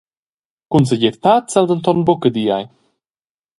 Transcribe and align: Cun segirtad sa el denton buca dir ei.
Cun 0.75 0.87
segirtad 0.91 1.43
sa 1.53 1.57
el 1.63 1.69
denton 1.73 2.03
buca 2.09 2.29
dir 2.39 2.49
ei. 2.59 2.65